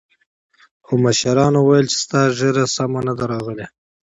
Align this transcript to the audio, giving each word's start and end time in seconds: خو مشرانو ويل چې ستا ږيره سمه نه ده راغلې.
خو 0.85 0.93
مشرانو 1.03 1.59
ويل 1.63 1.85
چې 1.91 1.97
ستا 2.03 2.21
ږيره 2.37 2.65
سمه 2.75 2.99
نه 3.07 3.13
ده 3.17 3.25
راغلې. 3.31 3.65